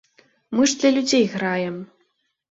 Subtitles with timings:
[0.59, 1.75] Мы ж для людзей граем.